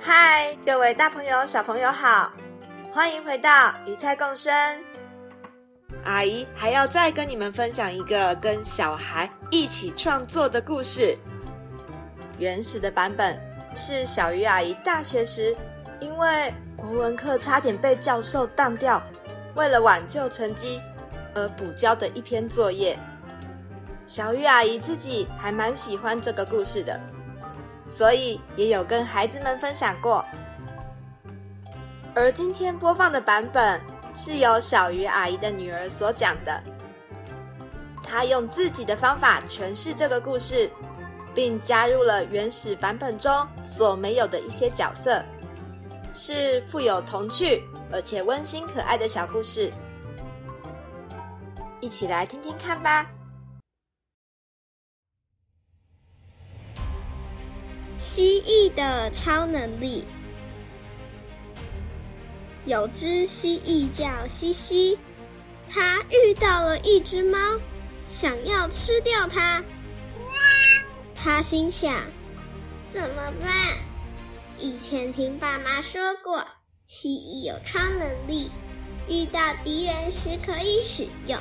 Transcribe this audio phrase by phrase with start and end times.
[0.00, 2.32] 嗨，各位大朋友、小朋友好，
[2.92, 4.52] 欢迎回到鱼菜共生。
[6.04, 11.18] 阿姨还要再跟你们分享一个跟小孩一起创作的故事。
[12.38, 13.36] 原始的版本
[13.74, 15.54] 是小鱼阿姨大学时
[16.00, 19.02] 因为国文课差点被教授当掉，
[19.56, 20.80] 为了挽救成绩
[21.34, 22.96] 而补交的一篇作业。
[24.06, 26.98] 小鱼阿姨自己还蛮喜欢这个故事的。
[27.88, 30.24] 所以也有跟孩子们分享过，
[32.14, 33.80] 而今天播放的版本
[34.14, 36.62] 是由小鱼阿姨的女儿所讲的。
[38.02, 40.70] 她用自己的方法诠释这个故事，
[41.34, 45.22] 并加入了原始版本中所没有的一些角色，
[46.14, 49.72] 是富有童趣而且温馨可爱的小故事。
[51.80, 53.06] 一起来听听看吧。
[57.98, 60.04] 蜥蜴的超能力。
[62.64, 64.98] 有只蜥蜴叫西西，
[65.68, 67.38] 它遇到了一只猫，
[68.06, 69.64] 想要吃掉它。
[71.14, 72.04] 它心想：
[72.88, 73.78] 怎么办？
[74.58, 76.46] 以前听爸妈说过，
[76.86, 78.50] 蜥蜴有超能力，
[79.08, 81.40] 遇到敌人时可以使用。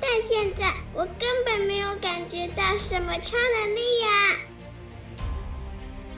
[0.00, 4.39] 但现在我根本没有感觉到什么超能力呀。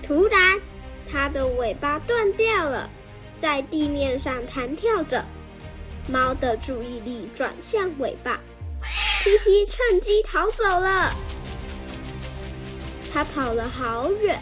[0.03, 0.61] 突然，
[1.09, 2.91] 它的尾巴断掉了，
[3.39, 5.25] 在地面上弹跳着。
[6.09, 8.41] 猫的注意力转向尾巴，
[9.21, 11.13] 西西趁机逃走了。
[13.13, 14.41] 它跑了好远，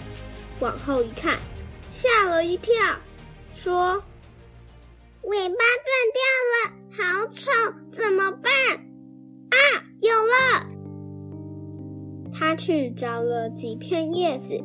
[0.60, 1.38] 往后一看，
[1.90, 2.74] 吓了一跳，
[3.52, 4.02] 说
[5.22, 6.22] ：“尾巴断掉
[6.54, 7.50] 了，好丑，
[7.92, 8.50] 怎么办？”
[9.50, 10.66] 啊，有了！
[12.32, 14.58] 它去找了几片叶子。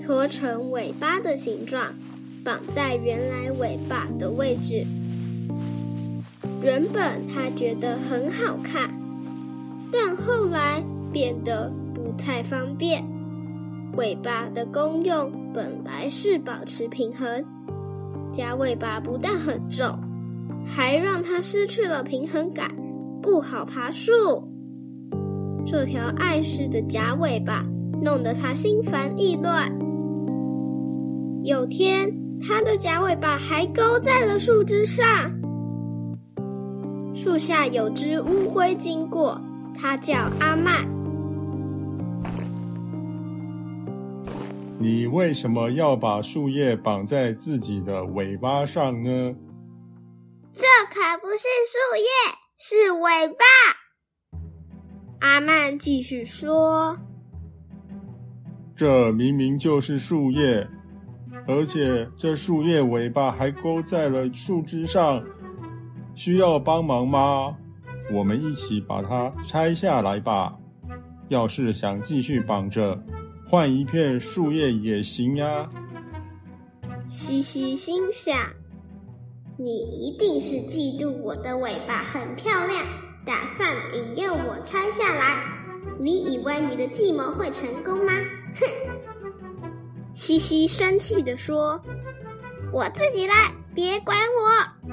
[0.00, 1.92] 搓成尾巴的形状，
[2.42, 4.86] 绑在原来尾巴的位置。
[6.62, 8.90] 原本他觉得很好看，
[9.92, 13.04] 但后来变得不太方便。
[13.96, 17.44] 尾巴的功用本来是保持平衡，
[18.32, 19.98] 假尾巴不但很重，
[20.64, 22.74] 还让它失去了平衡感，
[23.20, 24.12] 不好爬树。
[25.66, 27.66] 这条碍事的假尾巴
[28.02, 29.70] 弄得他心烦意乱。
[31.42, 32.12] 有天，
[32.46, 35.32] 它的假尾巴还勾在了树枝上。
[37.14, 39.40] 树下有只乌龟经过，
[39.74, 40.86] 它叫阿曼。
[44.78, 49.34] 你为什么要把树叶绑在自己的尾巴上呢？
[50.52, 52.04] 这可不是树叶，
[52.58, 53.44] 是尾巴。
[55.20, 56.98] 阿曼继续说
[58.76, 60.68] ：“这明明就是树叶。”
[61.50, 65.20] 而且这树叶尾巴还勾在了树枝上，
[66.14, 67.56] 需要帮忙吗？
[68.12, 70.56] 我们一起把它拆下来吧。
[71.28, 72.96] 要是想继续绑着，
[73.48, 75.68] 换一片树叶也行呀。
[77.06, 78.36] 西西心想：
[79.56, 82.86] 你一定是嫉妒我的尾巴很漂亮，
[83.26, 85.42] 打算引诱我拆下来。
[85.98, 88.12] 你以为你的计谋会成功吗？
[88.54, 89.09] 哼！
[90.20, 91.80] 西西生气地说
[92.74, 93.34] ：“我自己来，
[93.74, 94.92] 别管我。”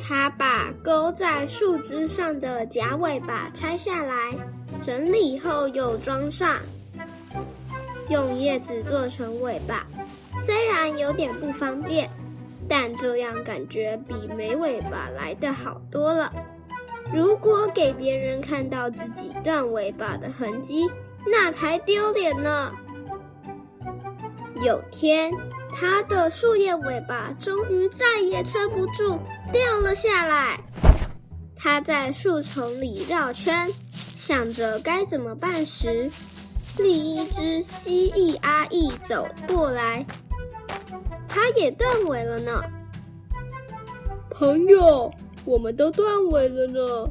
[0.00, 4.34] 他把勾在树枝上的假尾巴拆下来，
[4.80, 6.56] 整理后又装上，
[8.08, 9.86] 用叶子做成尾巴。
[10.46, 12.08] 虽然有点不方便，
[12.70, 16.32] 但这样感觉比没尾巴来的好多了。
[17.12, 20.90] 如果给别人看到自己断尾巴的痕迹，
[21.30, 22.72] 那才丢脸呢。
[24.60, 25.32] 有天，
[25.72, 29.18] 它的树叶尾巴终于再也撑不住，
[29.52, 30.58] 掉了下来。
[31.54, 36.10] 它在树丛里绕圈，想着该怎么办时，
[36.76, 40.04] 另一只蜥蜴阿姨走过来，
[41.28, 42.60] 它也断尾了呢。
[44.30, 45.12] 朋友，
[45.44, 47.08] 我们都断尾了呢，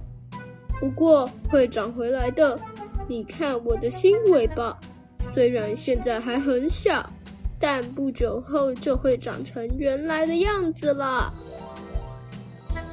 [0.82, 2.60] 不过会长回来的。
[3.08, 4.78] 你看我的新尾巴。
[5.34, 7.08] 虽然现在还很小，
[7.60, 11.32] 但不久后就会长成原来的样子了。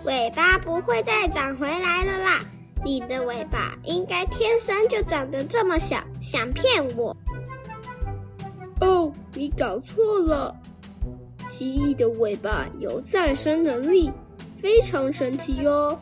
[0.04, 2.40] 尾巴不会再长回来了啦！
[2.84, 7.16] 你的尾巴应该天生就长得这么小，想骗我？
[8.80, 10.54] 哦，你搞错了。
[11.46, 14.10] 蜥蜴的尾巴有再生能力，
[14.60, 15.98] 非常神奇哟。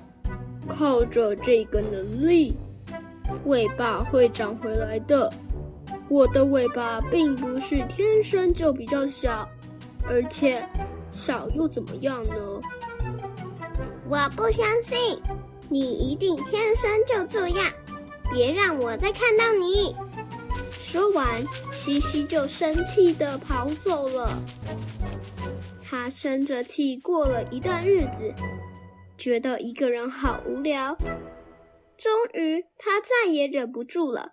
[0.69, 2.56] 靠着这个能力，
[3.44, 5.32] 尾巴会长回来的。
[6.12, 9.49] 我的尾巴并不是天生就比较小，
[10.06, 10.62] 而且
[11.11, 12.61] 小又怎么样呢？
[14.11, 15.19] 我不相信，
[15.70, 17.73] 你一定天生就这样。
[18.31, 19.97] 别让我再看到你。
[20.73, 24.37] 说完，西西就生气的跑走了。
[25.82, 28.35] 他生着气过了一段日子，
[29.17, 30.94] 觉得一个人好无聊。
[31.97, 34.31] 终于，他再也忍不住了，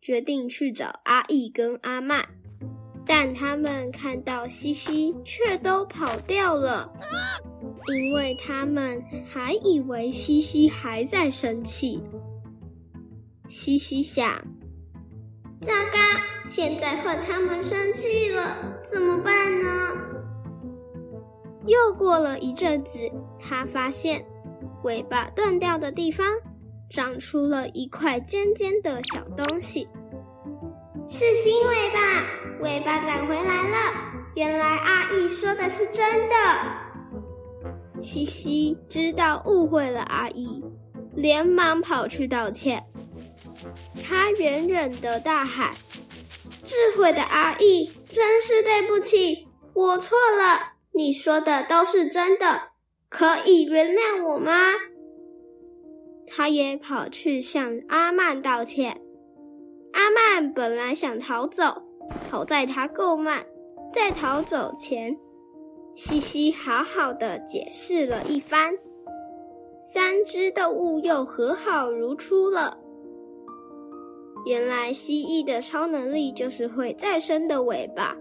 [0.00, 2.26] 决定去找阿义跟阿曼。
[3.08, 6.92] 但他们看到西西，却都跑掉了，
[7.86, 12.02] 因为他们还以为西西还在生气。
[13.48, 14.26] 西西想：
[15.60, 15.98] 糟糕，
[16.48, 18.56] 现在换他们生气了，
[18.92, 19.68] 怎么办呢？
[21.68, 22.98] 又过了一阵子，
[23.38, 24.24] 他发现
[24.82, 26.26] 尾巴断掉的地方
[26.88, 29.86] 长出了一块尖尖的小东西，
[31.08, 32.24] 是新尾巴，
[32.62, 33.76] 尾巴长回来了。
[34.34, 36.34] 原来阿义说的是真的。
[38.02, 40.62] 西西知道误会了阿义，
[41.14, 42.84] 连忙跑去道歉。
[44.04, 45.74] 他远远的大喊
[46.62, 52.70] ：“智慧的阿义，真是对不起，我错了。”你说的都是真的，
[53.08, 54.52] 可以原谅我吗？
[56.26, 59.00] 他也跑去向阿曼道歉。
[59.92, 61.82] 阿曼本来想逃走，
[62.30, 63.44] 好在他够慢，
[63.92, 65.16] 在逃走前，
[65.94, 68.74] 西西好好的解释了一番，
[69.80, 72.76] 三只动物又和好如初了。
[74.44, 78.16] 原来蜥蜴的超能力就是会再生的尾巴。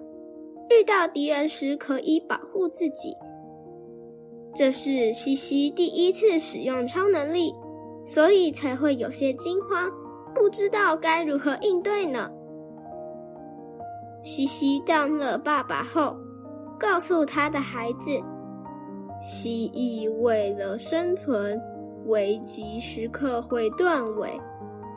[0.72, 3.13] 遇到敌人时可以保护自己，
[4.56, 7.54] 这是西西第一次使用超能力，
[8.06, 9.92] 所以才会有些惊慌，
[10.36, 12.30] 不知道该如何应对呢。
[14.24, 16.16] 西西当了爸爸后，
[16.80, 18.12] 告诉他的孩子：
[19.19, 21.60] 蜥蜴为了生存，
[22.06, 24.30] 危急时刻会断尾，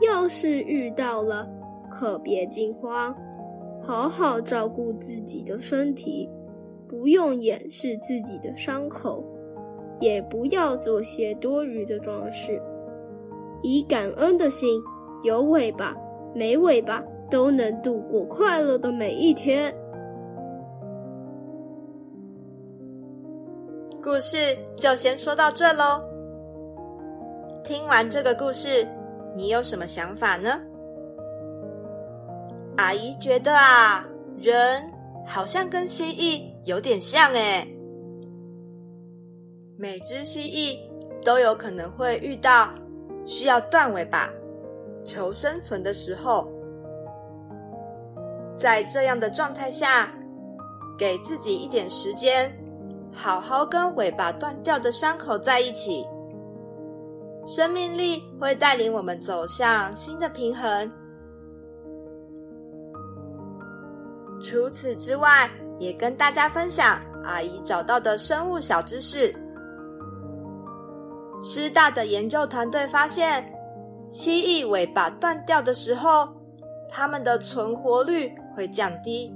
[0.02, 1.48] 要是遇到了，
[1.90, 3.14] 可别惊慌。
[3.82, 6.28] 好好照顾自己的身体，
[6.86, 9.24] 不用掩饰自己的伤口，
[9.98, 12.60] 也不要做些多余的装饰。
[13.62, 14.80] 以感恩的心，
[15.22, 15.94] 有尾巴
[16.34, 19.74] 没尾巴都能度过快乐的每一天。
[24.02, 24.36] 故事
[24.76, 26.02] 就先说到这喽。
[27.64, 28.86] 听完这个故事，
[29.36, 30.60] 你有什么想法呢？
[32.76, 34.08] 阿姨觉得啊，
[34.40, 34.82] 人
[35.26, 37.68] 好像跟蜥蜴有点像诶。
[39.76, 40.78] 每只蜥蜴
[41.24, 42.70] 都有可能会遇到
[43.28, 44.30] 需要断尾巴
[45.04, 46.50] 求生存的时候，
[48.56, 50.10] 在这样的状态下，
[50.98, 52.50] 给自己一点时间，
[53.12, 56.04] 好好跟尾巴断掉的伤口在一起，
[57.46, 60.90] 生命力会带领我们走向新的平衡。
[64.40, 69.34] 除此之外，也跟大家分享阿姨找到的生物小知识。
[71.40, 73.52] 师大的研究团队发现，
[74.10, 76.28] 蜥蜴尾巴断掉的时候，
[76.88, 79.34] 它们的存活率会降低。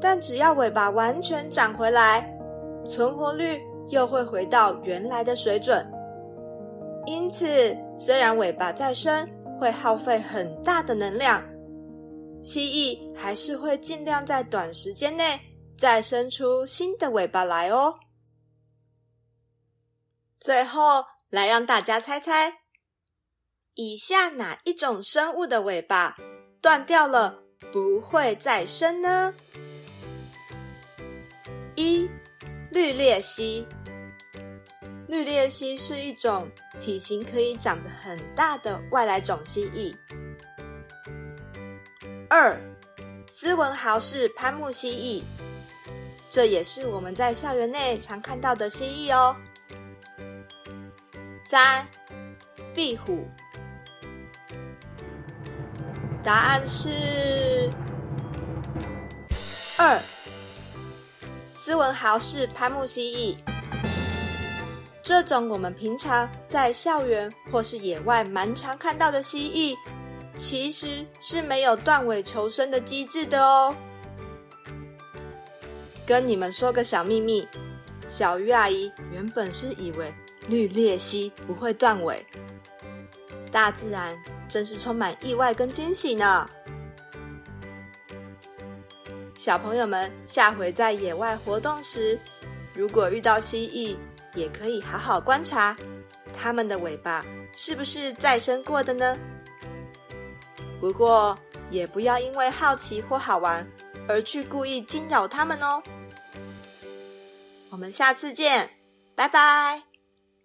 [0.00, 2.30] 但只要尾巴完全长回来，
[2.84, 5.86] 存活率又会回到原来的水准。
[7.06, 7.46] 因此，
[7.96, 9.26] 虽然尾巴再生
[9.58, 11.42] 会耗费很大的能量。
[12.42, 15.24] 蜥蜴还是会尽量在短时间内
[15.78, 17.94] 再生出新的尾巴来哦。
[20.38, 22.52] 最后，来让大家猜猜，
[23.74, 26.16] 以下哪一种生物的尾巴
[26.60, 29.34] 断掉了不会再生呢？
[31.74, 32.08] 一、
[32.70, 33.66] 绿鬣蜥。
[35.08, 36.50] 绿鬣蜥是一种
[36.80, 39.94] 体型可以长得很大的外来种蜥蜴。
[42.28, 42.60] 二，
[43.28, 45.22] 斯文豪氏攀木蜥蜴，
[46.28, 49.36] 这也是我们在校园内常看到的蜥蜴哦。
[51.48, 51.86] 三，
[52.74, 53.24] 壁虎，
[56.20, 57.70] 答案是
[59.78, 60.02] 二。
[61.56, 63.36] 斯文豪氏攀木蜥蜴，
[65.04, 69.76] 这种我们平常在校园或是野外蛮常看到的蜥蜴，
[70.36, 73.72] 其实是没有断尾求生的机制的哦。
[76.04, 77.46] 跟你们说个小秘密，
[78.08, 80.12] 小鱼阿姨原本是以为
[80.48, 82.24] 绿鬣蜥不会断尾，
[83.50, 84.16] 大自然
[84.48, 86.48] 真是充满意外跟惊喜呢。
[89.36, 92.18] 小朋友们，下回在野外活动时，
[92.74, 93.96] 如果遇到蜥蜴，
[94.38, 95.76] 也可以好好观察
[96.32, 99.16] 它们的尾巴是不是再生过的呢？
[100.80, 101.36] 不过，
[101.70, 103.66] 也不要因为好奇或好玩
[104.08, 105.82] 而去故意惊扰它们哦。
[107.70, 108.70] 我们下次见，
[109.14, 109.95] 拜拜。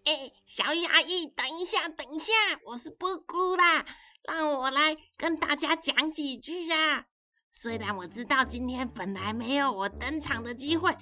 [0.04, 2.34] 哎，小鱼阿姨，等一下，等一下，
[2.66, 3.86] 我是布姑啦，
[4.24, 7.06] 让我来跟大家讲几句呀。
[7.52, 10.98] 虽然我知道今天本来没有我登场的机会，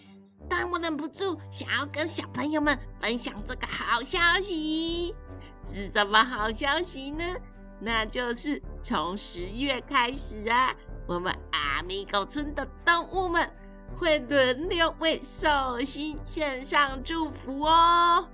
[0.50, 5.16] 但我忍不住想要跟小朋友们分享这个好消息。
[5.64, 7.24] 是什么好消息呢？
[7.80, 10.76] 那就是从十月开始啊，
[11.08, 13.50] 我们阿米狗村的动物们
[13.98, 18.28] 会轮流为寿星献上祝福哦。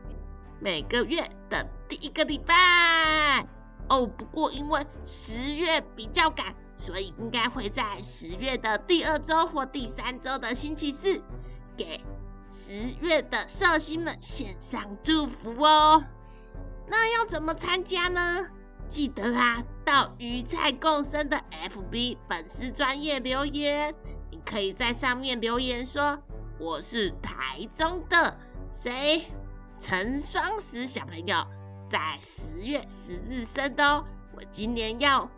[0.59, 3.47] 每个月的第一个礼拜
[3.89, 6.55] 哦，不过因为十月比较赶。
[6.77, 11.21] 所以应该会在十月的第二周或第三周的星期四，
[11.77, 12.03] 给
[12.45, 16.03] 十月的寿星们献上祝福哦。
[16.87, 18.49] 那要怎么参加呢？
[18.89, 23.95] 记得啊，到鱼菜共生的 FB 粉丝专业留言，
[24.29, 26.19] 你可以在上面留言说
[26.59, 28.37] ：“我是台中的
[28.75, 29.31] 谁，
[29.79, 31.45] 陈双十小朋友，
[31.89, 34.05] 在十月十日生的哦，
[34.35, 35.29] 我今年要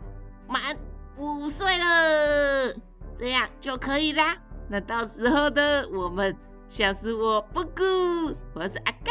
[0.48, 0.76] 满。”
[1.20, 2.76] 五岁了，
[3.18, 4.36] 这样就可以啦。
[4.68, 6.36] 那到时候的我们，
[6.68, 9.10] 像是我布谷，或是阿高，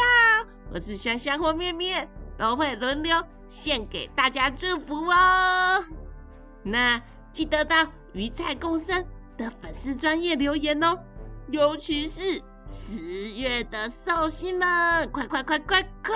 [0.72, 2.08] 或是香香或面面，
[2.38, 5.84] 都会轮流献给大家祝福哦。
[6.62, 9.04] 那记得到鱼菜共生
[9.36, 10.98] 的粉丝专业留言哦，
[11.50, 16.14] 尤其是十月的寿星们，快快快快快！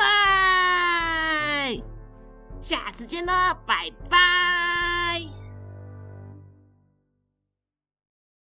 [2.61, 4.62] 下次见了，拜拜。